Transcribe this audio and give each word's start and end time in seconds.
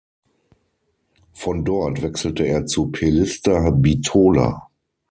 Von 1.33 1.63
dort 1.63 2.01
wechselte 2.01 2.43
er 2.47 2.65
zu 2.65 2.87
Pelister 2.87 3.71
Bitola. 3.71 4.67